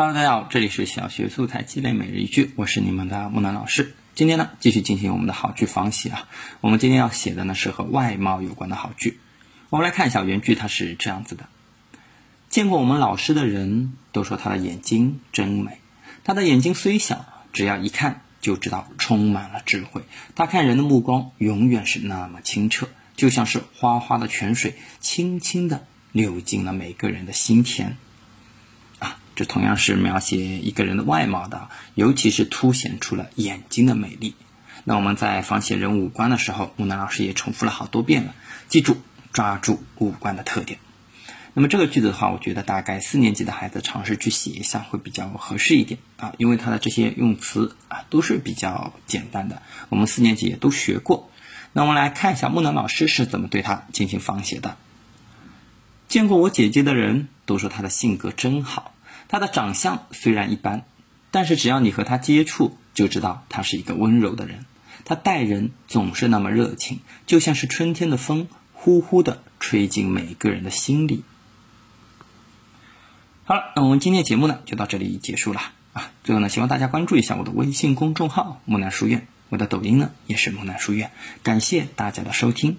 [0.00, 3.94] Hello，大家好，这里是小学素材积累每日一句，我是你们的木南老师。
[4.14, 6.26] 今天呢，继续进行我们的好句仿写啊。
[6.62, 9.20] 我们今天要写的呢是和外貌有关的好句。
[9.68, 11.50] 我们来看一下原句，它是这样子的：
[12.48, 15.80] 见过我们老师的人都说他的眼睛真美，
[16.24, 20.00] 他的眼睛虽小，只要一看就知道充满了智慧。
[20.34, 27.98] 他看人的目光永远是那么清澈，就像是哗哗的泉水，轻轻地流进了每个人的心田。
[29.40, 34.34] 这同样是描写一个人的外貌的，尤其是凸显出了眼睛的美丽。
[34.84, 38.34] 那我们在仿写人五官的时候，木南老师也重复了好多遍了。
[38.68, 38.98] 记住，
[39.32, 40.78] 抓住五官的特点。
[41.54, 51.30] 那么这个句子的话，我觉得大概四年级的孩子尝试去写一下会比较合适一点啊，因为它的这些用词啊都是比较简单的，我们四年级也都学过。
[51.72, 54.76] 那我们来看一下木南老师是怎么对他进行仿写的。
[56.08, 58.92] 见过我姐姐的人都说她的性格真好。
[59.30, 60.82] 他的长相虽然一般，
[61.30, 64.66] 但是只要你和他接触，就知道他是一个温柔的人。
[65.04, 71.22] 他待人总是那么热情，就像是春天的风，呼呼的吹进每个人的心里。
[73.44, 75.60] 好了，那我们今天节目呢就到这里结束了
[75.92, 76.10] 啊。
[76.24, 81.12] 最后呢，希望大家关注一下我的微信公众号“木兰书院”，我的抖音呢也是木兰书院。
[81.44, 82.78] 感谢大家的收听。